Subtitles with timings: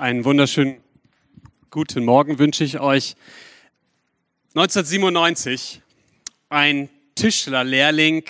[0.00, 0.80] Einen wunderschönen
[1.68, 3.16] guten Morgen wünsche ich euch.
[4.54, 5.82] 1997,
[6.48, 8.24] ein Tischlerlehrling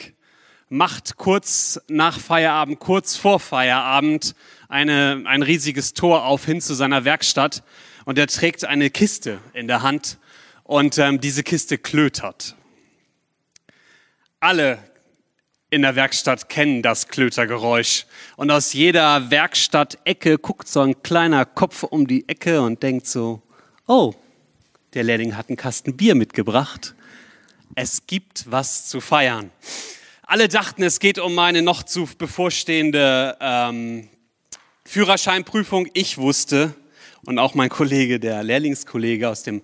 [0.68, 4.34] macht kurz nach Feierabend, kurz vor Feierabend
[4.68, 7.62] eine, ein riesiges Tor auf hin zu seiner Werkstatt
[8.04, 10.18] und er trägt eine Kiste in der Hand
[10.64, 12.56] und ähm, diese Kiste klötert.
[14.40, 14.89] Alle
[15.70, 18.06] in der Werkstatt kennen das Klötergeräusch.
[18.36, 23.40] Und aus jeder Werkstatt-Ecke guckt so ein kleiner Kopf um die Ecke und denkt so,
[23.86, 24.12] oh,
[24.94, 26.94] der Lehrling hat einen Kasten Bier mitgebracht.
[27.76, 29.50] Es gibt was zu feiern.
[30.22, 34.08] Alle dachten, es geht um meine noch zu bevorstehende ähm,
[34.84, 35.88] Führerscheinprüfung.
[35.94, 36.74] Ich wusste,
[37.24, 39.62] und auch mein Kollege, der Lehrlingskollege aus dem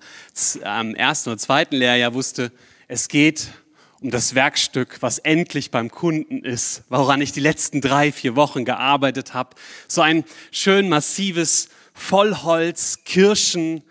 [0.62, 2.52] ähm, ersten oder zweiten Lehrjahr wusste,
[2.86, 3.65] es geht um
[4.00, 8.64] um das Werkstück, was endlich beim Kunden ist, woran ich die letzten drei, vier Wochen
[8.64, 9.50] gearbeitet habe.
[9.88, 13.82] So ein schön massives Vollholz, Kirschen,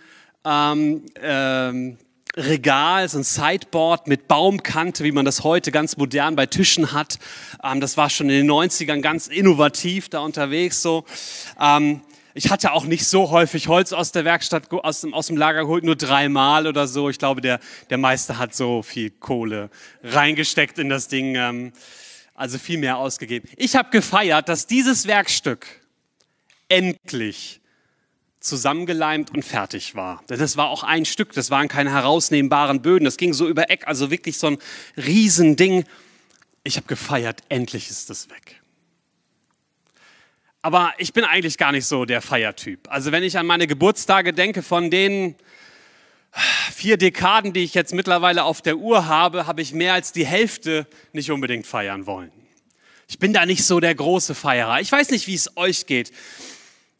[0.43, 1.97] ähm, ähm,
[2.37, 7.17] Regal, so ein Sideboard mit Baumkante, wie man das heute ganz modern bei Tischen hat.
[7.63, 11.05] Ähm, das war schon in den 90ern ganz innovativ da unterwegs so.
[11.59, 12.01] Ähm,
[12.37, 15.61] ich hatte auch nicht so häufig Holz aus der Werkstatt, aus dem, aus dem Lager
[15.61, 17.09] geholt, nur dreimal oder so.
[17.09, 19.69] Ich glaube, der, der Meister hat so viel Kohle
[20.03, 21.71] reingesteckt in das Ding, ähm,
[22.33, 23.47] also viel mehr ausgegeben.
[23.55, 25.65] Ich habe gefeiert, dass dieses Werkstück
[26.67, 27.61] endlich
[28.41, 30.21] zusammengeleimt und fertig war.
[30.29, 33.69] Denn das war auch ein Stück, das waren keine herausnehmbaren Böden, das ging so über
[33.69, 34.57] Eck, also wirklich so ein
[34.97, 35.85] Riesending.
[36.65, 38.61] Ich habe gefeiert, endlich ist das weg.
[40.65, 42.87] Aber ich bin eigentlich gar nicht so der Feiertyp.
[42.89, 45.35] Also wenn ich an meine Geburtstage denke, von den
[46.73, 50.25] vier Dekaden, die ich jetzt mittlerweile auf der Uhr habe, habe ich mehr als die
[50.25, 52.31] Hälfte nicht unbedingt feiern wollen.
[53.07, 54.81] Ich bin da nicht so der große Feierer.
[54.81, 56.11] Ich weiß nicht, wie es euch geht.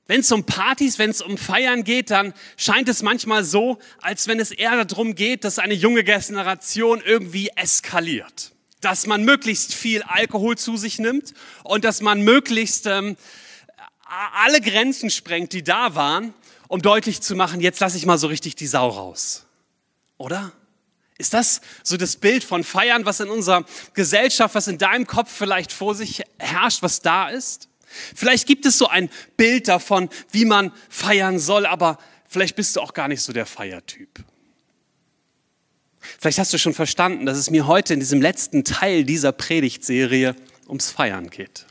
[0.05, 4.27] Wenn es um Partys, wenn es um Feiern geht, dann scheint es manchmal so, als
[4.27, 8.51] wenn es eher darum geht, dass eine junge Generation irgendwie eskaliert.
[8.81, 13.17] Dass man möglichst viel Alkohol zu sich nimmt und dass man möglichst ähm,
[14.33, 16.33] alle Grenzen sprengt, die da waren,
[16.67, 19.45] um deutlich zu machen, jetzt lasse ich mal so richtig die Sau raus.
[20.17, 20.51] Oder?
[21.17, 25.31] Ist das so das Bild von Feiern, was in unserer Gesellschaft, was in deinem Kopf
[25.31, 27.69] vielleicht vor sich herrscht, was da ist?
[28.13, 31.97] Vielleicht gibt es so ein Bild davon, wie man feiern soll, aber
[32.27, 34.23] vielleicht bist du auch gar nicht so der Feiertyp.
[36.19, 40.35] Vielleicht hast du schon verstanden, dass es mir heute in diesem letzten Teil dieser Predigtserie
[40.67, 41.65] ums Feiern geht.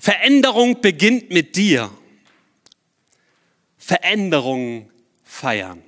[0.00, 1.90] Veränderung beginnt mit dir.
[3.76, 4.90] Veränderung
[5.22, 5.82] feiern.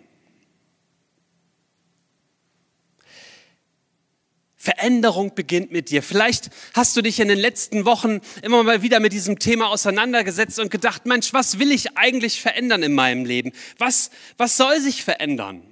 [4.68, 6.02] Veränderung beginnt mit dir.
[6.02, 10.58] Vielleicht hast du dich in den letzten Wochen immer mal wieder mit diesem Thema auseinandergesetzt
[10.58, 13.52] und gedacht, Mensch, was will ich eigentlich verändern in meinem Leben?
[13.78, 15.67] Was, was soll sich verändern?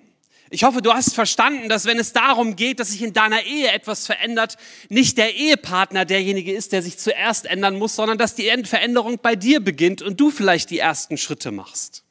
[0.50, 3.72] Ich hoffe, du hast verstanden, dass wenn es darum geht, dass sich in deiner Ehe
[3.72, 4.56] etwas verändert,
[4.88, 9.34] nicht der Ehepartner derjenige ist, der sich zuerst ändern muss, sondern dass die Veränderung bei
[9.34, 12.04] dir beginnt und du vielleicht die ersten Schritte machst.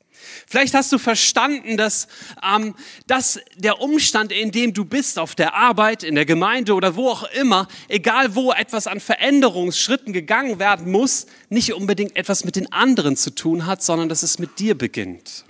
[0.47, 2.07] Vielleicht hast du verstanden, dass,
[2.43, 2.75] ähm,
[3.07, 7.09] dass der Umstand, in dem du bist, auf der Arbeit, in der Gemeinde oder wo
[7.09, 12.71] auch immer, egal wo etwas an Veränderungsschritten gegangen werden muss, nicht unbedingt etwas mit den
[12.71, 15.45] anderen zu tun hat, sondern dass es mit dir beginnt.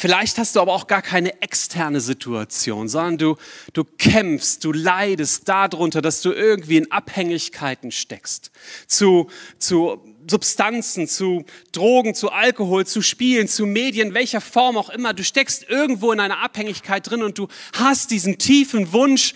[0.00, 3.36] Vielleicht hast du aber auch gar keine externe Situation, sondern du,
[3.74, 8.50] du kämpfst, du leidest darunter, dass du irgendwie in Abhängigkeiten steckst.
[8.86, 9.28] Zu,
[9.58, 15.12] zu Substanzen, zu Drogen, zu Alkohol, zu Spielen, zu Medien, welcher Form auch immer.
[15.12, 19.34] Du steckst irgendwo in einer Abhängigkeit drin und du hast diesen tiefen Wunsch,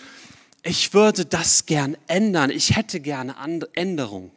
[0.63, 3.35] ich würde das gern ändern, ich hätte gerne
[3.75, 4.31] Änderung.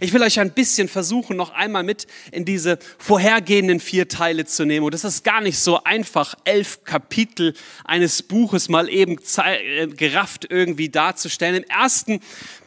[0.00, 4.64] Ich will euch ein bisschen versuchen, noch einmal mit in diese vorhergehenden vier Teile zu
[4.64, 4.86] nehmen.
[4.86, 7.54] Und es ist gar nicht so einfach, elf Kapitel
[7.84, 11.56] eines Buches mal eben äh, gerafft irgendwie darzustellen.
[11.56, 12.20] Im ersten,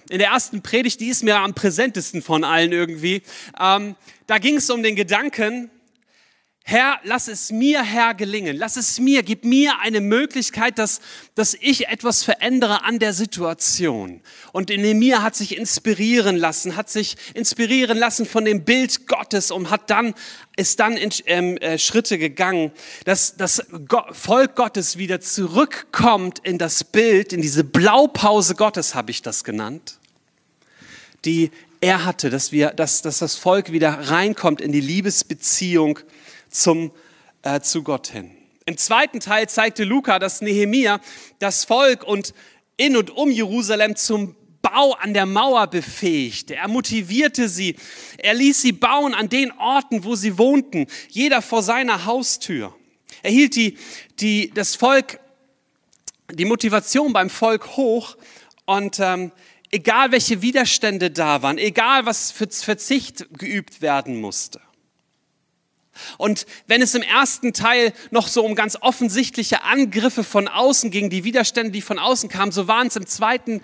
[0.09, 3.21] in der ersten Predigt, die ist mir am präsentesten von allen irgendwie,
[3.60, 3.95] ähm,
[4.27, 5.69] da ging es um den Gedanken,
[6.69, 8.58] Herr, lass es mir, Herr, gelingen.
[8.58, 11.00] Lass es mir, gib mir eine Möglichkeit, dass,
[11.34, 14.19] dass ich etwas verändere an der Situation.
[14.52, 19.50] Und in mir hat sich inspirieren lassen, hat sich inspirieren lassen von dem Bild Gottes
[19.50, 20.14] und hat dann,
[20.58, 22.74] ist dann in ähm, äh, Schritte gegangen,
[23.06, 23.66] dass das
[24.12, 30.00] Volk Gottes wieder zurückkommt in das Bild, in diese Blaupause Gottes, habe ich das genannt,
[31.24, 31.50] die
[31.80, 36.00] er hatte, dass wir, dass, dass das Volk wieder reinkommt in die Liebesbeziehung
[36.50, 36.92] zum,
[37.44, 38.32] äh, zu Gott hin.
[38.66, 41.00] Im zweiten Teil zeigte Luca, dass Nehemia
[41.40, 42.34] das Volk und
[42.76, 46.56] in und um Jerusalem zum Bau an der Mauer befähigte.
[46.56, 47.76] Er motivierte sie.
[48.18, 52.76] Er ließ sie bauen an den Orten, wo sie wohnten, jeder vor seiner Haustür.
[53.24, 53.78] Er hielt die,
[54.20, 55.20] die, das Volk,
[56.32, 58.18] die Motivation beim Volk hoch
[58.66, 59.32] und ähm,
[59.72, 64.60] egal welche Widerstände da waren, egal was für Verzicht geübt werden musste.
[66.18, 71.10] Und wenn es im ersten Teil noch so um ganz offensichtliche Angriffe von außen ging,
[71.10, 73.62] die Widerstände, die von außen kamen, so waren es im zweiten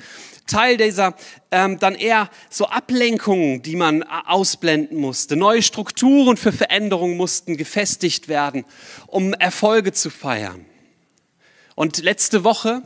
[0.48, 1.16] Teil dieser
[1.52, 5.36] ähm, dann eher so Ablenkungen, die man äh, ausblenden musste.
[5.36, 8.66] Neue Strukturen für Veränderungen mussten gefestigt werden,
[9.08, 10.66] um Erfolge zu feiern.
[11.76, 12.84] Und letzte Woche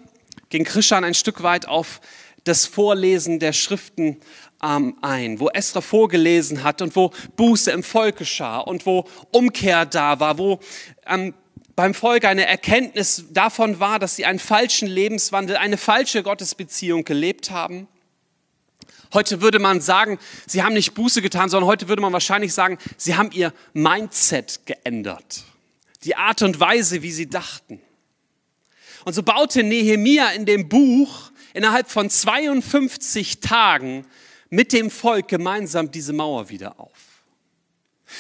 [0.50, 2.00] ging Krishan ein Stück weit auf
[2.48, 4.18] das Vorlesen der Schriften
[4.64, 9.86] ähm, ein, wo Esra vorgelesen hat und wo Buße im Volk geschah und wo Umkehr
[9.86, 10.60] da war, wo
[11.06, 11.34] ähm,
[11.76, 17.52] beim Volk eine Erkenntnis davon war, dass sie einen falschen Lebenswandel, eine falsche Gottesbeziehung gelebt
[17.52, 17.88] haben.
[19.14, 20.18] Heute würde man sagen,
[20.48, 24.66] sie haben nicht Buße getan, sondern heute würde man wahrscheinlich sagen, sie haben ihr Mindset
[24.66, 25.44] geändert.
[26.04, 27.80] Die Art und Weise, wie sie dachten.
[29.06, 31.27] Und so baute Nehemia in dem Buch
[31.58, 34.06] innerhalb von 52 Tagen
[34.50, 36.92] mit dem Volk gemeinsam diese Mauer wieder auf.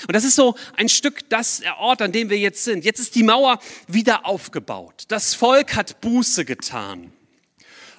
[0.07, 2.83] Und das ist so ein Stück das der Ort, an dem wir jetzt sind.
[2.83, 5.05] Jetzt ist die Mauer wieder aufgebaut.
[5.07, 7.13] Das Volk hat Buße getan.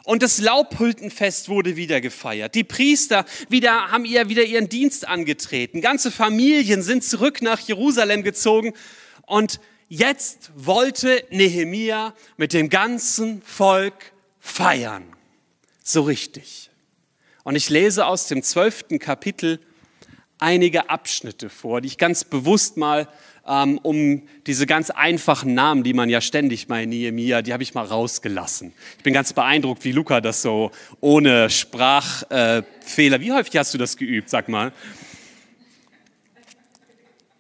[0.05, 2.55] Und das Laubhültenfest wurde wieder gefeiert.
[2.55, 5.81] Die Priester wieder, haben ihr wieder ihren Dienst angetreten.
[5.81, 8.73] Ganze Familien sind zurück nach Jerusalem gezogen.
[9.26, 15.18] Und jetzt wollte Nehemia mit dem ganzen Volk feiern.
[15.90, 16.69] So richtig.
[17.44, 19.58] Und ich lese aus dem zwölften Kapitel
[20.38, 23.08] einige Abschnitte vor, die ich ganz bewusst mal
[23.46, 27.62] ähm, um diese ganz einfachen Namen, die man ja ständig mal in Nehemia, die habe
[27.62, 28.75] ich mal rausgelassen.
[28.99, 33.79] Ich bin ganz beeindruckt, wie Luca das so ohne Sprachfehler, äh, wie häufig hast du
[33.79, 34.75] das geübt, sag mal?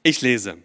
[0.02, 0.56] Ich lese.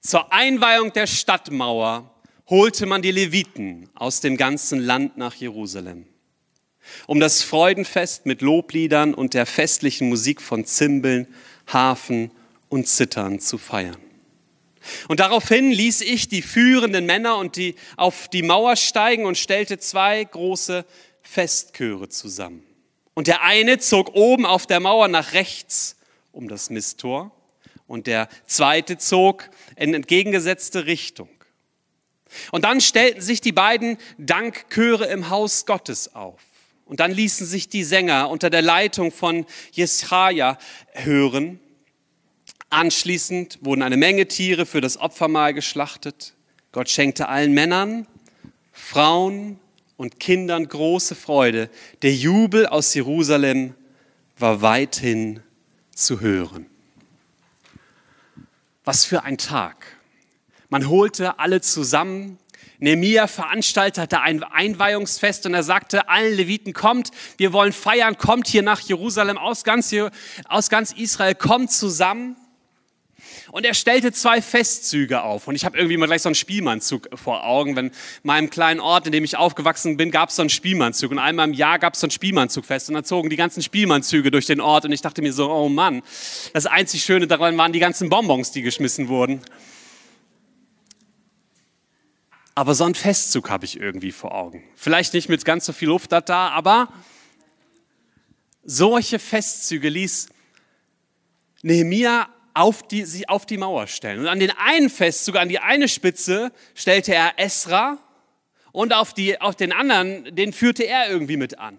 [0.00, 2.10] Zur Einweihung der Stadtmauer
[2.48, 6.06] holte man die Leviten aus dem ganzen Land nach Jerusalem
[7.06, 11.26] um das Freudenfest mit Lobliedern und der festlichen Musik von Zimbeln,
[11.72, 12.30] Hafen
[12.68, 13.96] und Zittern zu feiern.
[15.08, 19.78] Und daraufhin ließ ich die führenden Männer und die auf die Mauer steigen und stellte
[19.78, 20.84] zwei große
[21.22, 22.62] Festchöre zusammen.
[23.14, 25.96] Und der eine zog oben auf der Mauer nach rechts
[26.32, 27.32] um das Misttor
[27.86, 31.28] und der zweite zog in entgegengesetzte Richtung.
[32.52, 36.40] Und dann stellten sich die beiden Dankchöre im Haus Gottes auf.
[36.88, 40.58] Und dann ließen sich die Sänger unter der Leitung von Jeschaja
[40.92, 41.60] hören.
[42.70, 46.34] Anschließend wurden eine Menge Tiere für das Opfermahl geschlachtet.
[46.72, 48.06] Gott schenkte allen Männern,
[48.72, 49.60] Frauen
[49.98, 51.68] und Kindern große Freude.
[52.02, 53.74] Der Jubel aus Jerusalem
[54.38, 55.40] war weithin
[55.94, 56.66] zu hören.
[58.84, 59.98] Was für ein Tag.
[60.70, 62.38] Man holte alle zusammen,
[62.80, 68.62] Nehemia veranstaltete ein Einweihungsfest und er sagte allen Leviten, kommt, wir wollen feiern, kommt hier
[68.62, 69.94] nach Jerusalem aus ganz,
[70.48, 72.36] aus ganz Israel, kommt zusammen.
[73.50, 75.48] Und er stellte zwei Festzüge auf.
[75.48, 77.76] Und ich habe irgendwie mal gleich so einen Spielmannzug vor Augen.
[77.76, 81.10] Wenn in meinem kleinen Ort, in dem ich aufgewachsen bin, gab es so einen Spielmannzug.
[81.10, 82.88] Und einmal im Jahr gab es so ein Spielmannzugfest.
[82.88, 84.84] Und dann zogen die ganzen Spielmannzüge durch den Ort.
[84.84, 86.02] Und ich dachte mir so, oh Mann,
[86.52, 89.40] das einzig Schöne daran waren die ganzen Bonbons, die geschmissen wurden.
[92.58, 94.64] Aber so einen Festzug habe ich irgendwie vor Augen.
[94.74, 96.92] Vielleicht nicht mit ganz so viel Luft da, aber
[98.64, 100.28] solche Festzüge ließ
[101.62, 104.18] Nehemia auf die, sie auf die Mauer stellen.
[104.18, 107.96] Und an den einen Festzug, an die eine Spitze, stellte er Esra
[108.72, 111.78] und auf, die, auf den anderen, den führte er irgendwie mit an.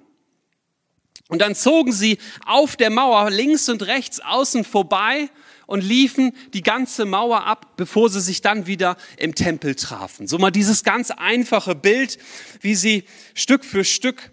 [1.28, 5.30] Und dann zogen sie auf der Mauer links und rechts außen vorbei
[5.70, 10.28] und liefen die ganze Mauer ab, bevor sie sich dann wieder im Tempel trafen.
[10.28, 12.18] So mal dieses ganz einfache Bild,
[12.62, 13.04] wie sie
[13.36, 14.32] Stück für Stück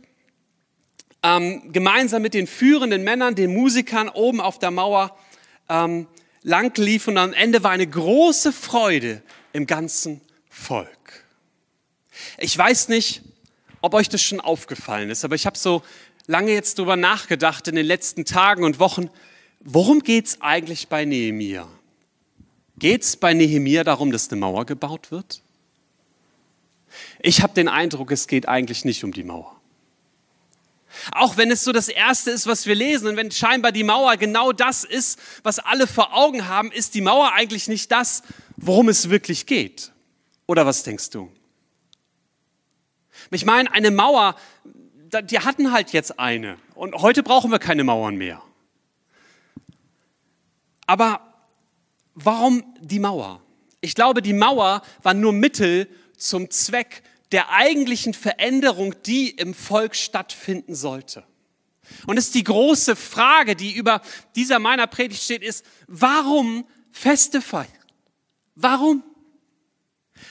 [1.22, 5.14] ähm, gemeinsam mit den führenden Männern, den Musikern oben auf der Mauer
[5.68, 6.06] ähm,
[6.42, 7.10] lang liefen.
[7.10, 10.88] Und am Ende war eine große Freude im ganzen Volk.
[12.38, 13.20] Ich weiß nicht,
[13.82, 15.82] ob euch das schon aufgefallen ist, aber ich habe so
[16.26, 19.10] lange jetzt darüber nachgedacht in den letzten Tagen und Wochen,
[19.60, 21.68] worum geht es eigentlich bei Nehemia?
[22.78, 25.42] Geht es bei Nehemia darum, dass eine Mauer gebaut wird?
[27.20, 29.56] Ich habe den Eindruck, es geht eigentlich nicht um die Mauer.
[31.12, 34.16] Auch wenn es so das Erste ist, was wir lesen und wenn scheinbar die Mauer
[34.16, 38.22] genau das ist, was alle vor Augen haben, ist die Mauer eigentlich nicht das,
[38.56, 39.92] worum es wirklich geht.
[40.46, 41.30] Oder was denkst du?
[43.30, 44.36] Ich meine, eine Mauer,
[45.24, 48.40] die hatten halt jetzt eine Und heute brauchen wir keine Mauern mehr.
[50.86, 51.20] Aber
[52.14, 53.42] warum die Mauer?
[53.80, 57.02] Ich glaube, die Mauer war nur Mittel zum Zweck
[57.32, 61.24] der eigentlichen Veränderung, die im Volk stattfinden sollte.
[62.06, 64.00] Und es ist die große Frage, die über
[64.34, 67.68] dieser meiner Predigt steht, ist, warum Feste feiern?
[68.54, 69.02] Warum?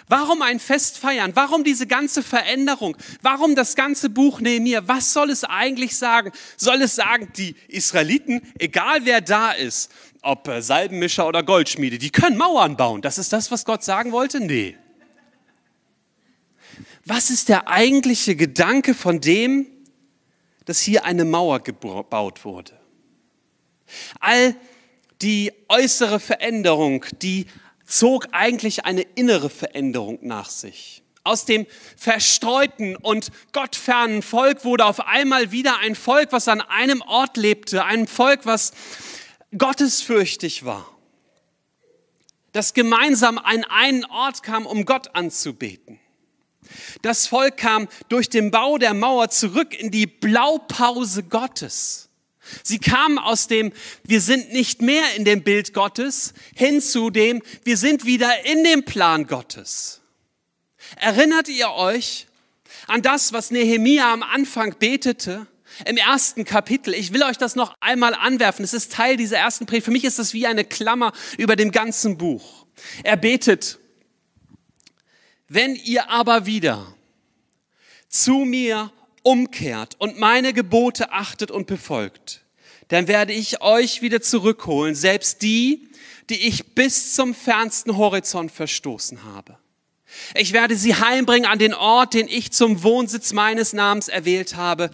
[0.07, 1.35] Warum ein Fest feiern?
[1.35, 2.97] Warum diese ganze Veränderung?
[3.21, 4.87] Warum das ganze Buch Nehemiah?
[4.87, 6.31] Was soll es eigentlich sagen?
[6.57, 9.91] Soll es sagen, die Israeliten, egal wer da ist,
[10.25, 13.01] ob äh, Salbenmischer oder Goldschmiede, die können Mauern bauen.
[13.01, 14.39] Das ist das, was Gott sagen wollte?
[14.39, 14.75] Nee.
[17.05, 19.67] Was ist der eigentliche Gedanke von dem,
[20.65, 22.73] dass hier eine Mauer gebaut wurde?
[24.19, 24.55] All
[25.21, 27.45] die äußere Veränderung, die
[27.85, 31.03] zog eigentlich eine innere Veränderung nach sich.
[31.23, 37.01] Aus dem verstreuten und gottfernen Volk wurde auf einmal wieder ein Volk, was an einem
[37.01, 38.73] Ort lebte, ein Volk, was
[39.57, 40.89] gottesfürchtig war,
[42.51, 45.99] das gemeinsam an einen Ort kam, um Gott anzubeten.
[47.01, 52.09] Das Volk kam durch den Bau der Mauer zurück in die Blaupause Gottes.
[52.63, 57.41] Sie kamen aus dem, wir sind nicht mehr in dem Bild Gottes, hin zu dem,
[57.63, 60.01] wir sind wieder in dem Plan Gottes.
[60.97, 62.27] Erinnert ihr euch
[62.87, 65.47] an das, was Nehemia am Anfang betete?
[65.85, 66.93] Im ersten Kapitel.
[66.93, 68.63] Ich will euch das noch einmal anwerfen.
[68.63, 69.85] Es ist Teil dieser ersten Predigt.
[69.85, 72.65] Für mich ist das wie eine Klammer über dem ganzen Buch.
[73.03, 73.79] Er betet,
[75.49, 76.95] wenn ihr aber wieder
[78.07, 78.91] zu mir
[79.23, 82.41] umkehrt und meine Gebote achtet und befolgt,
[82.87, 85.89] dann werde ich euch wieder zurückholen, selbst die,
[86.29, 89.57] die ich bis zum fernsten Horizont verstoßen habe.
[90.35, 94.89] Ich werde sie heimbringen an den Ort, den ich zum Wohnsitz meines Namens erwählt habe.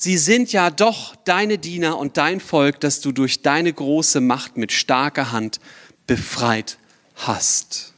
[0.00, 4.56] Sie sind ja doch deine Diener und dein Volk, das du durch deine große Macht
[4.56, 5.58] mit starker Hand
[6.06, 6.78] befreit
[7.16, 7.94] hast.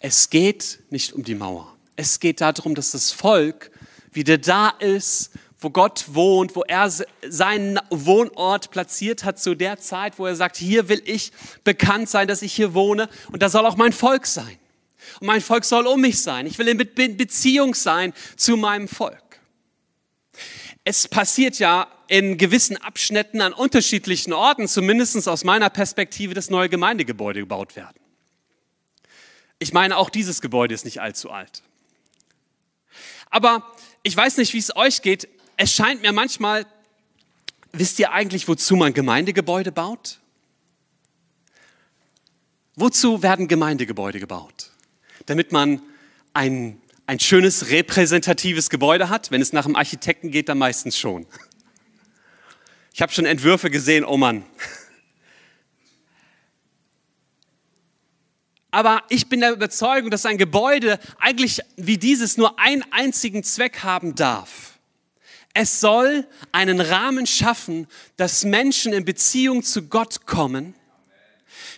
[0.00, 1.76] Es geht nicht um die Mauer.
[1.94, 3.70] Es geht darum, dass das Volk
[4.10, 6.92] wieder da ist, wo Gott wohnt, wo er
[7.28, 11.30] seinen Wohnort platziert hat zu der Zeit, wo er sagt, hier will ich
[11.62, 14.58] bekannt sein, dass ich hier wohne und da soll auch mein Volk sein.
[15.20, 16.46] Und mein Volk soll um mich sein.
[16.46, 19.40] Ich will in Beziehung sein zu meinem Volk.
[20.82, 26.68] Es passiert ja in gewissen Abschnitten an unterschiedlichen Orten, zumindest aus meiner Perspektive, dass neue
[26.68, 28.00] Gemeindegebäude gebaut werden.
[29.58, 31.62] Ich meine, auch dieses Gebäude ist nicht allzu alt.
[33.28, 33.70] Aber
[34.02, 35.28] ich weiß nicht, wie es euch geht.
[35.58, 36.66] Es scheint mir manchmal,
[37.72, 40.18] wisst ihr eigentlich, wozu man Gemeindegebäude baut?
[42.74, 44.69] Wozu werden Gemeindegebäude gebaut?
[45.30, 45.80] Damit man
[46.32, 49.30] ein, ein schönes repräsentatives Gebäude hat.
[49.30, 51.24] Wenn es nach dem Architekten geht, dann meistens schon.
[52.92, 54.44] Ich habe schon Entwürfe gesehen, oh Mann.
[58.72, 63.84] Aber ich bin der Überzeugung, dass ein Gebäude eigentlich wie dieses nur einen einzigen Zweck
[63.84, 64.80] haben darf.
[65.54, 70.74] Es soll einen Rahmen schaffen, dass Menschen in Beziehung zu Gott kommen,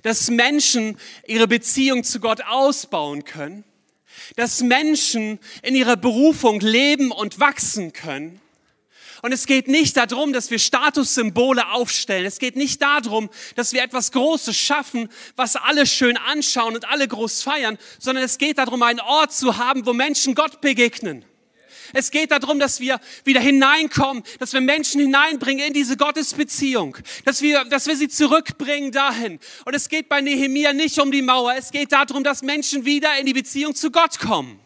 [0.02, 0.96] dass Menschen
[1.26, 3.64] ihre Beziehung zu Gott ausbauen können,
[4.37, 8.42] dass Menschen in ihrer Berufung leben und wachsen können
[9.22, 12.26] und es geht nicht darum, dass wir Statussymbole aufstellen.
[12.26, 17.06] Es geht nicht darum, dass wir etwas Großes schaffen, was alle schön anschauen und alle
[17.06, 21.25] groß feiern, sondern es geht darum, einen Ort zu haben, wo Menschen Gott begegnen.
[21.92, 27.42] Es geht darum, dass wir wieder hineinkommen, dass wir Menschen hineinbringen in diese Gottesbeziehung, dass
[27.42, 29.38] wir, dass wir sie zurückbringen dahin.
[29.64, 33.18] Und es geht bei Nehemia nicht um die Mauer, es geht darum, dass Menschen wieder
[33.18, 34.58] in die Beziehung zu Gott kommen.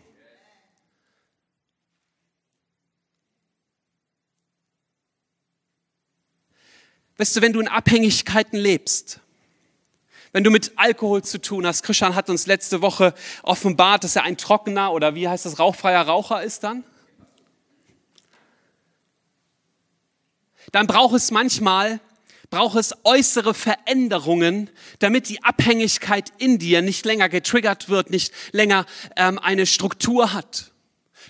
[7.19, 9.21] Weißt du, wenn du in Abhängigkeiten lebst,
[10.33, 14.25] wenn du mit Alkohol zu tun hast, Christian hat uns letzte Woche offenbart, dass er
[14.25, 16.85] ein trockener oder wie heißt das, rauchfreier Raucher ist dann.
[20.73, 22.01] Dann braucht es manchmal,
[22.51, 28.87] braucht es äußere Veränderungen, damit die Abhängigkeit in dir nicht länger getriggert wird, nicht länger
[29.17, 30.73] ähm, eine Struktur hat.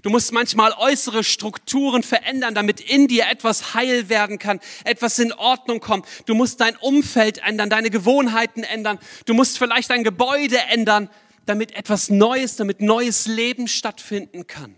[0.02, 5.32] Du musst manchmal äußere Strukturen verändern, damit in dir etwas heil werden kann, etwas in
[5.32, 6.06] Ordnung kommt.
[6.26, 8.98] Du musst dein Umfeld ändern, deine Gewohnheiten ändern.
[9.24, 11.08] Du musst vielleicht dein Gebäude ändern,
[11.46, 14.74] damit etwas Neues, damit neues Leben stattfinden kann.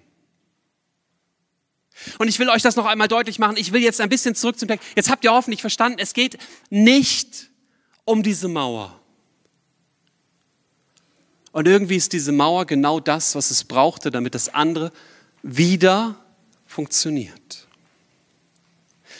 [2.18, 3.56] Und ich will euch das noch einmal deutlich machen.
[3.56, 4.86] Ich will jetzt ein bisschen zurück zum Text.
[4.94, 6.38] Jetzt habt ihr hoffentlich verstanden, es geht
[6.70, 7.50] nicht
[8.04, 8.98] um diese Mauer.
[11.52, 14.92] Und irgendwie ist diese Mauer genau das, was es brauchte, damit das andere
[15.42, 16.16] wieder
[16.66, 17.66] funktioniert.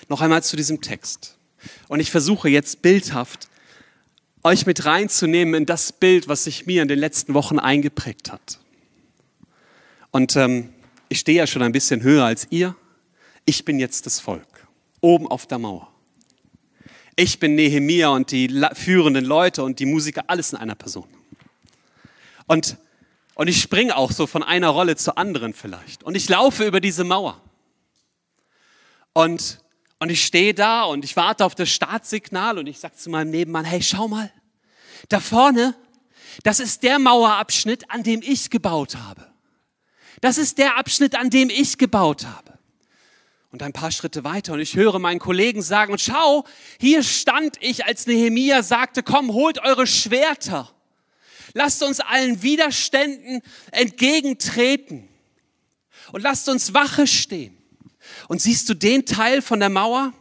[0.08, 1.37] Noch einmal zu diesem Text.
[1.88, 3.49] Und ich versuche jetzt bildhaft
[4.44, 8.61] euch mit reinzunehmen in das Bild, was sich mir in den letzten Wochen eingeprägt hat.
[10.11, 10.70] Und ähm,
[11.08, 12.76] ich stehe ja schon ein bisschen höher als ihr.
[13.44, 14.68] Ich bin jetzt das Volk,
[15.00, 15.92] oben auf der Mauer.
[17.16, 21.08] Ich bin Nehemia und die führenden Leute und die Musiker, alles in einer Person.
[22.46, 22.76] Und,
[23.34, 26.04] und ich springe auch so von einer Rolle zur anderen vielleicht.
[26.04, 27.40] Und ich laufe über diese Mauer.
[29.12, 29.60] Und,
[29.98, 33.30] und ich stehe da und ich warte auf das Startsignal und ich sage zu meinem
[33.30, 34.30] Nebenmann, hey, schau mal,
[35.08, 35.74] da vorne,
[36.44, 39.27] das ist der Mauerabschnitt, an dem ich gebaut habe.
[40.20, 42.58] Das ist der Abschnitt, an dem ich gebaut habe
[43.50, 46.44] und ein paar Schritte weiter und ich höre meinen Kollegen sagen, und schau,
[46.78, 50.70] hier stand ich, als Nehemia sagte, komm, holt eure Schwerter.
[51.54, 55.08] Lasst uns allen Widerständen entgegentreten
[56.12, 57.56] und lasst uns Wache stehen.
[58.28, 60.12] Und siehst du den Teil von der Mauer?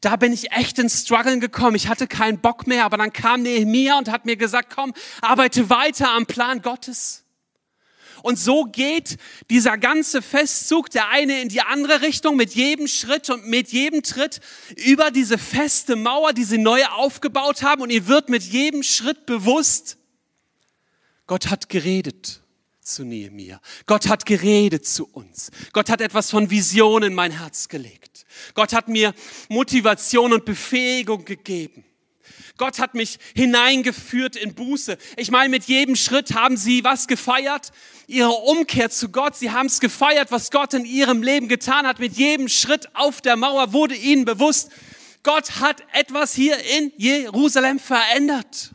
[0.00, 1.74] Da bin ich echt ins Struggeln gekommen.
[1.74, 5.70] Ich hatte keinen Bock mehr, aber dann kam Nehemia und hat mir gesagt, komm, arbeite
[5.70, 7.24] weiter am Plan Gottes.
[8.22, 9.16] Und so geht
[9.50, 14.02] dieser ganze Festzug, der eine in die andere Richtung, mit jedem Schritt und mit jedem
[14.02, 14.40] Tritt
[14.76, 17.82] über diese feste Mauer, die sie neu aufgebaut haben.
[17.82, 19.96] Und ihr wird mit jedem Schritt bewusst,
[21.26, 22.40] Gott hat geredet
[22.80, 23.60] zu Nehemiah.
[23.86, 25.50] Gott hat geredet zu uns.
[25.72, 28.24] Gott hat etwas von Vision in mein Herz gelegt.
[28.54, 29.14] Gott hat mir
[29.48, 31.84] Motivation und Befähigung gegeben.
[32.58, 34.98] Gott hat mich hineingeführt in Buße.
[35.16, 37.72] Ich meine, mit jedem Schritt haben sie was gefeiert?
[38.06, 39.36] Ihre Umkehr zu Gott.
[39.36, 42.00] Sie haben es gefeiert, was Gott in ihrem Leben getan hat.
[42.00, 44.70] Mit jedem Schritt auf der Mauer wurde ihnen bewusst,
[45.22, 48.72] Gott hat etwas hier in Jerusalem verändert.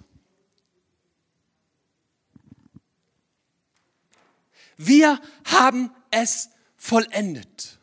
[4.78, 7.80] Wir haben es vollendet.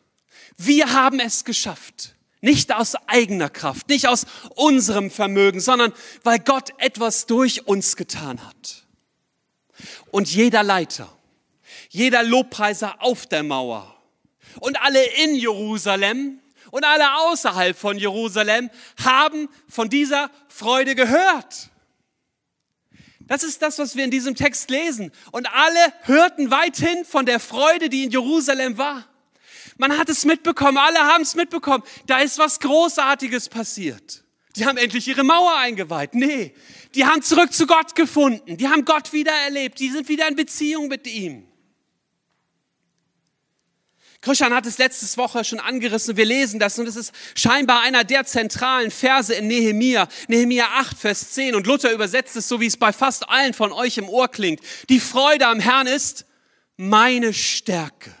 [0.57, 2.15] Wir haben es geschafft.
[2.41, 5.93] Nicht aus eigener Kraft, nicht aus unserem Vermögen, sondern
[6.23, 8.87] weil Gott etwas durch uns getan hat.
[10.09, 11.07] Und jeder Leiter,
[11.89, 13.95] jeder Lobpreiser auf der Mauer
[14.59, 16.39] und alle in Jerusalem
[16.71, 18.69] und alle außerhalb von Jerusalem
[19.03, 21.69] haben von dieser Freude gehört.
[23.27, 25.11] Das ist das, was wir in diesem Text lesen.
[25.31, 29.05] Und alle hörten weithin von der Freude, die in Jerusalem war.
[29.77, 31.83] Man hat es mitbekommen, alle haben es mitbekommen.
[32.07, 34.23] Da ist was Großartiges passiert.
[34.55, 36.13] Die haben endlich ihre Mauer eingeweiht.
[36.13, 36.53] Nee,
[36.93, 38.57] die haben zurück zu Gott gefunden.
[38.57, 39.79] Die haben Gott wieder erlebt.
[39.79, 41.47] Die sind wieder in Beziehung mit ihm.
[44.21, 46.15] Christian hat es letztes Woche schon angerissen.
[46.15, 50.07] Wir lesen das und es ist scheinbar einer der zentralen Verse in Nehemia.
[50.27, 51.55] Nehemia 8, Vers 10.
[51.55, 54.61] Und Luther übersetzt es so, wie es bei fast allen von euch im Ohr klingt.
[54.89, 56.25] Die Freude am Herrn ist
[56.77, 58.15] meine Stärke.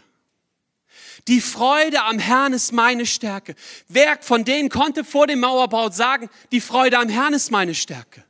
[1.27, 3.55] Die Freude am Herrn ist meine Stärke.
[3.87, 8.23] Wer von denen konnte vor dem Mauerbau sagen, die Freude am Herrn ist meine Stärke?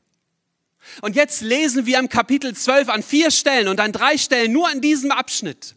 [1.02, 4.70] Und jetzt lesen wir im Kapitel 12 an vier Stellen und an drei Stellen nur
[4.72, 5.76] in diesem Abschnitt,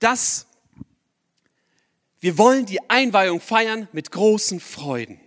[0.00, 0.46] dass
[2.20, 5.20] wir wollen die Einweihung feiern mit großen Freuden.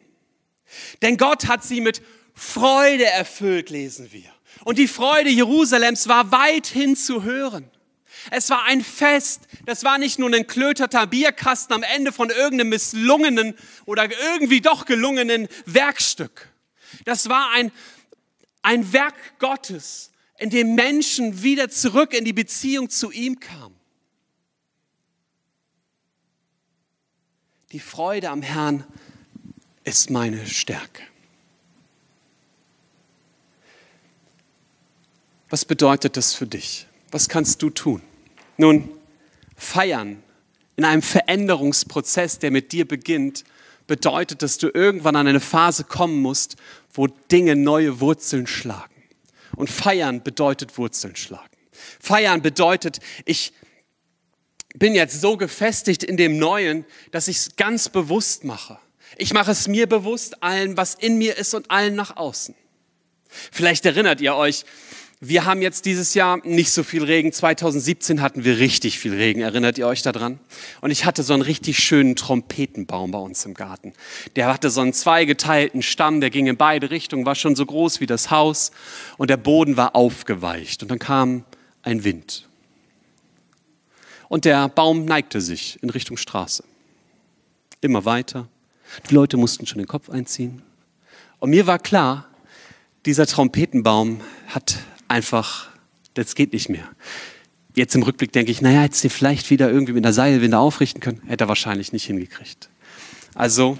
[1.01, 2.01] Denn Gott hat sie mit
[2.34, 4.30] Freude erfüllt, lesen wir.
[4.63, 7.69] Und die Freude Jerusalems war weithin zu hören.
[8.31, 9.47] Es war ein Fest.
[9.65, 14.85] Das war nicht nur ein klöterter Bierkasten am Ende von irgendeinem misslungenen oder irgendwie doch
[14.85, 16.49] gelungenen Werkstück.
[17.03, 17.71] Das war ein,
[18.61, 23.75] ein Werk Gottes, in dem Menschen wieder zurück in die Beziehung zu ihm kamen.
[27.71, 28.85] Die Freude am Herrn
[29.83, 31.03] ist meine Stärke.
[35.49, 36.88] Was bedeutet das für dich?
[37.11, 38.01] Was kannst du tun?
[38.57, 38.89] Nun,
[39.55, 40.23] feiern
[40.75, 43.43] in einem Veränderungsprozess, der mit dir beginnt,
[43.87, 46.55] bedeutet, dass du irgendwann an eine Phase kommen musst,
[46.93, 48.93] wo Dinge neue Wurzeln schlagen.
[49.55, 51.55] Und feiern bedeutet Wurzeln schlagen.
[51.99, 53.53] Feiern bedeutet, ich
[54.75, 58.77] bin jetzt so gefestigt in dem Neuen, dass ich es ganz bewusst mache.
[59.17, 62.55] Ich mache es mir bewusst, allen, was in mir ist und allen nach außen.
[63.51, 64.65] Vielleicht erinnert ihr euch,
[65.21, 67.32] wir haben jetzt dieses Jahr nicht so viel Regen.
[67.32, 69.41] 2017 hatten wir richtig viel Regen.
[69.41, 70.39] Erinnert ihr euch daran?
[70.82, 73.93] Und ich hatte so einen richtig schönen Trompetenbaum bei uns im Garten.
[74.36, 78.01] Der hatte so einen zweigeteilten Stamm, der ging in beide Richtungen, war schon so groß
[78.01, 78.71] wie das Haus
[79.17, 80.84] und der Boden war aufgeweicht.
[80.84, 81.45] Und dann kam
[81.82, 82.49] ein Wind.
[84.28, 86.63] Und der Baum neigte sich in Richtung Straße.
[87.80, 88.49] Immer weiter.
[89.10, 90.62] Die Leute mussten schon den Kopf einziehen.
[91.39, 92.28] Und mir war klar,
[93.06, 95.69] dieser Trompetenbaum hat einfach,
[96.13, 96.89] das geht nicht mehr.
[97.75, 101.01] Jetzt im Rückblick denke ich, naja, hättest du vielleicht wieder irgendwie mit einer Seilwinde aufrichten
[101.01, 101.21] können.
[101.27, 102.69] Hätte er wahrscheinlich nicht hingekriegt.
[103.33, 103.77] Also,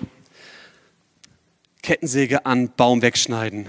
[1.82, 3.68] Kettensäge an, Baum wegschneiden.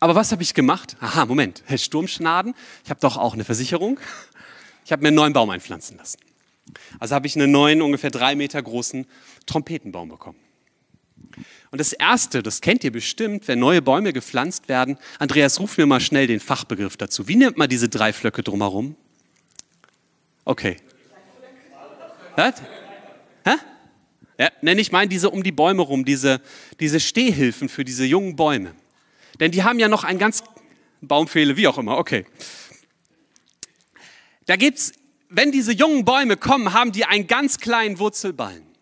[0.00, 0.96] Aber was habe ich gemacht?
[1.00, 2.54] Aha, Moment, Sturmschnaden.
[2.84, 4.00] Ich habe doch auch eine Versicherung.
[4.84, 6.18] Ich habe mir einen neuen Baum einpflanzen lassen.
[6.98, 9.06] Also habe ich einen neuen, ungefähr drei Meter großen
[9.46, 10.38] Trompetenbaum bekommen.
[11.74, 14.96] Und das Erste, das kennt ihr bestimmt, wenn neue Bäume gepflanzt werden.
[15.18, 17.26] Andreas, ruf mir mal schnell den Fachbegriff dazu.
[17.26, 18.94] Wie nennt man diese drei Flöcke drumherum?
[20.44, 20.76] Okay.
[22.36, 22.62] Was?
[23.44, 23.56] Hä?
[24.38, 26.40] Ja, nenne ich meine diese um die Bäume rum, diese,
[26.78, 28.76] diese Stehhilfen für diese jungen Bäume.
[29.40, 30.44] Denn die haben ja noch ein ganz
[31.00, 32.24] Baumfehle, wie auch immer, okay.
[34.46, 34.92] Da gibt's,
[35.28, 38.73] wenn diese jungen Bäume kommen, haben die einen ganz kleinen Wurzelballen.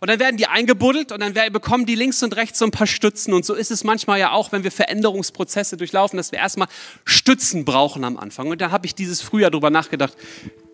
[0.00, 2.86] Und dann werden die eingebuddelt und dann bekommen die links und rechts so ein paar
[2.86, 3.32] Stützen.
[3.34, 6.68] Und so ist es manchmal ja auch, wenn wir Veränderungsprozesse durchlaufen, dass wir erstmal
[7.04, 8.48] Stützen brauchen am Anfang.
[8.48, 10.16] Und da habe ich dieses Frühjahr drüber nachgedacht,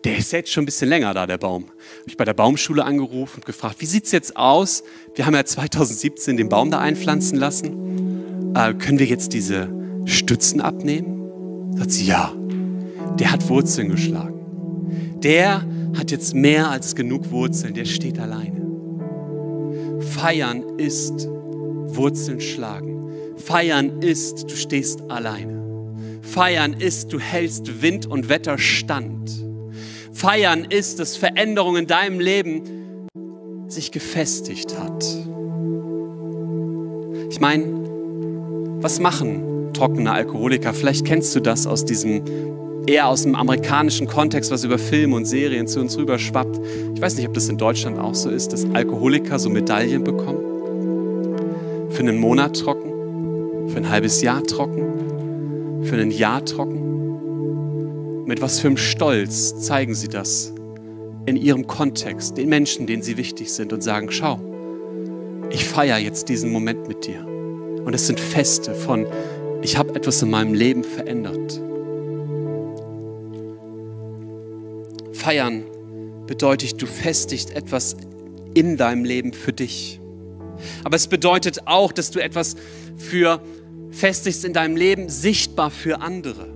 [0.05, 1.65] der ist jetzt schon ein bisschen länger da, der Baum.
[1.65, 4.85] Habe ich bei der Baumschule angerufen und gefragt, wie sieht es jetzt aus?
[5.15, 8.53] Wir haben ja 2017 den Baum da einpflanzen lassen.
[8.55, 9.71] Äh, können wir jetzt diese
[10.05, 11.75] Stützen abnehmen?
[11.77, 12.33] Sagt sie, ja.
[13.19, 15.21] Der hat Wurzeln geschlagen.
[15.23, 15.65] Der
[15.97, 18.55] hat jetzt mehr als genug Wurzeln, der steht alleine.
[20.05, 23.11] Feiern ist Wurzeln schlagen.
[23.37, 26.21] Feiern ist, du stehst alleine.
[26.23, 29.45] Feiern ist, du hältst Wind und Wetter stand.
[30.13, 33.09] Feiern ist, dass Veränderung in deinem Leben
[33.69, 35.05] sich gefestigt hat.
[37.31, 37.65] Ich meine,
[38.81, 40.73] was machen trockene Alkoholiker?
[40.73, 42.23] Vielleicht kennst du das aus diesem
[42.87, 46.61] eher aus dem amerikanischen Kontext, was über Filme und Serien zu uns rüber schwappt.
[46.95, 51.91] Ich weiß nicht, ob das in Deutschland auch so ist, dass Alkoholiker so Medaillen bekommen.
[51.91, 58.25] Für einen Monat trocken, für ein halbes Jahr trocken, für ein Jahr trocken.
[58.27, 60.53] Mit was für einem Stolz zeigen sie das
[61.27, 64.39] in ihrem Kontext, den Menschen, denen sie wichtig sind und sagen, schau,
[65.51, 67.27] ich feiere jetzt diesen Moment mit dir.
[67.85, 69.07] Und es sind Feste von,
[69.63, 71.61] ich habe etwas in meinem Leben verändert.
[75.25, 75.65] Feiern
[76.27, 77.97] bedeutet, du festigst etwas
[78.53, 79.99] in deinem Leben für dich.
[80.85, 82.57] Aber es bedeutet auch, dass du etwas
[82.99, 83.41] für
[83.91, 86.47] festigst in deinem Leben sichtbar für andere.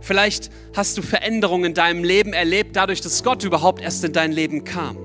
[0.00, 4.32] Vielleicht hast du Veränderungen in deinem Leben erlebt, dadurch, dass Gott überhaupt erst in dein
[4.32, 4.96] Leben kam.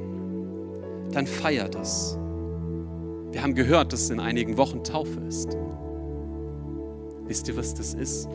[1.11, 2.17] Dann feier das.
[3.31, 5.49] Wir haben gehört, dass in einigen Wochen Taufe ist.
[7.27, 8.29] Wisst ihr, was das ist?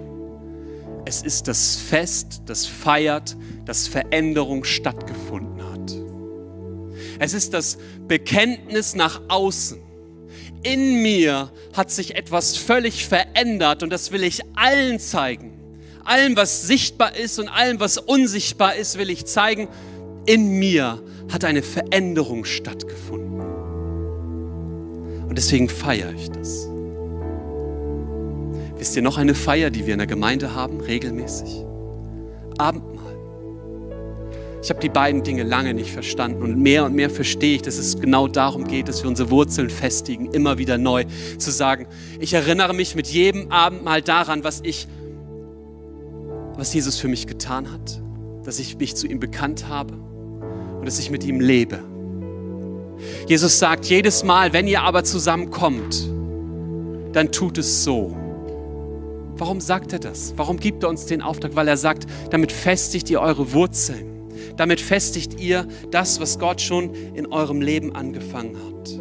[1.09, 5.95] Es ist das Fest, das feiert, dass Veränderung stattgefunden hat.
[7.21, 9.81] Es ist das Bekenntnis nach außen.
[10.65, 15.53] In mir hat sich etwas völlig verändert und das will ich allen zeigen.
[16.05, 19.69] Allem, was sichtbar ist und allem, was unsichtbar ist, will ich zeigen,
[20.27, 21.01] in mir
[21.33, 23.41] hat eine Veränderung stattgefunden.
[25.23, 26.69] Und deswegen feiere ich das.
[28.87, 31.65] Wisst ihr noch eine Feier, die wir in der Gemeinde haben, regelmäßig?
[32.57, 33.17] Abendmahl.
[34.63, 37.79] Ich habe die beiden Dinge lange nicht verstanden und mehr und mehr verstehe ich, dass
[37.79, 41.05] es genau darum geht, dass wir unsere Wurzeln festigen, immer wieder neu
[41.37, 41.89] zu sagen,
[42.21, 44.87] ich erinnere mich mit jedem Abendmahl daran, was ich,
[46.55, 48.01] was Jesus für mich getan hat,
[48.45, 49.95] dass ich mich zu ihm bekannt habe
[50.79, 51.81] und dass ich mit ihm lebe.
[53.27, 56.09] Jesus sagt jedes Mal, wenn ihr aber zusammenkommt,
[57.13, 58.17] dann tut es so.
[59.39, 60.33] Warum sagt er das?
[60.37, 61.55] Warum gibt er uns den Auftrag?
[61.57, 64.33] Weil er sagt, damit festigt ihr eure Wurzeln.
[64.57, 68.99] Damit festigt ihr das, was Gott schon in eurem Leben angefangen hat.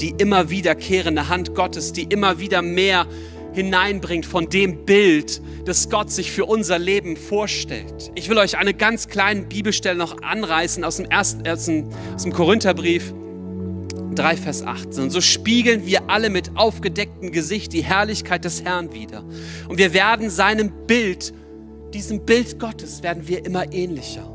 [0.00, 3.06] Die immer wiederkehrende Hand Gottes, die immer wieder mehr
[3.52, 8.10] hineinbringt von dem Bild, das Gott sich für unser Leben vorstellt.
[8.14, 11.66] Ich will euch eine ganz kleine Bibelstelle noch anreißen aus dem, ersten, aus
[12.24, 13.14] dem Korintherbrief.
[14.16, 15.10] 3, Vers 18.
[15.10, 19.24] So spiegeln wir alle mit aufgedecktem Gesicht die Herrlichkeit des Herrn wieder.
[19.68, 21.32] Und wir werden seinem Bild,
[21.94, 24.28] diesem Bild Gottes, werden wir immer ähnlicher.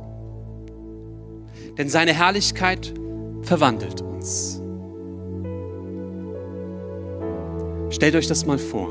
[1.77, 2.93] Denn seine Herrlichkeit
[3.41, 4.61] verwandelt uns.
[7.89, 8.89] Stellt euch das mal vor.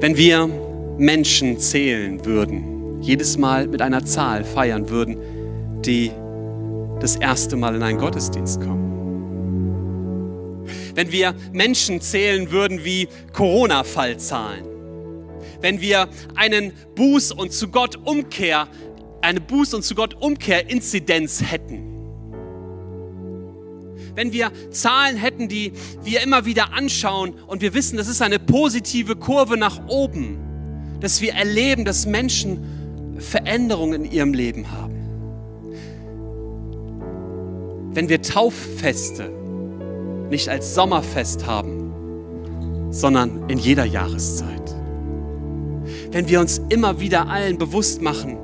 [0.00, 0.48] Wenn wir
[0.98, 5.16] Menschen zählen würden, jedes Mal mit einer Zahl feiern würden,
[5.84, 6.10] die
[7.00, 8.87] das erste Mal in einen Gottesdienst kommen
[10.98, 14.64] wenn wir Menschen zählen würden wie Corona-Fallzahlen,
[15.60, 18.66] wenn wir einen Buß- und zu Gott Umkehr,
[19.20, 21.84] eine Buß- und zu Gott Umkehr-Inzidenz hätten,
[24.16, 28.40] wenn wir Zahlen hätten, die wir immer wieder anschauen und wir wissen, das ist eine
[28.40, 34.96] positive Kurve nach oben, dass wir erleben, dass Menschen Veränderungen in ihrem Leben haben.
[37.94, 39.37] Wenn wir Tauffeste
[40.30, 44.76] nicht als Sommerfest haben, sondern in jeder Jahreszeit.
[46.10, 48.38] Wenn wir uns immer wieder allen bewusst machen,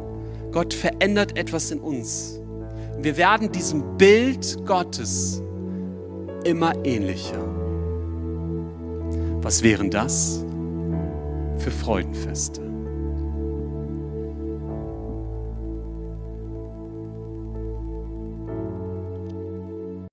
[0.53, 2.41] Gott verändert etwas in uns.
[2.99, 5.43] Wir werden diesem Bild Gottes
[6.45, 7.43] immer ähnlicher.
[9.43, 10.45] Was wären das
[11.59, 12.64] für Freudenfeste?